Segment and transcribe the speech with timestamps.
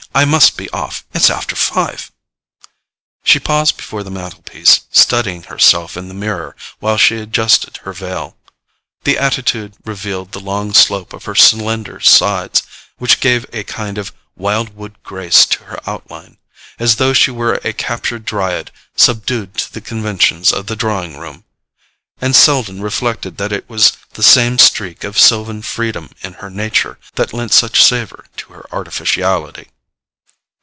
[0.13, 1.05] I must be off.
[1.13, 2.11] It's after five."
[3.23, 8.35] She paused before the mantelpiece, studying herself in the mirror while she adjusted her veil.
[9.05, 12.63] The attitude revealed the long slope of her slender sides,
[12.97, 17.71] which gave a kind of wild wood grace to her outline—as though she were a
[17.71, 21.45] captured dryad subdued to the conventions of the drawing room;
[22.19, 26.99] and Selden reflected that it was the same streak of sylvan freedom in her nature
[27.15, 29.69] that lent such savour to her artificiality.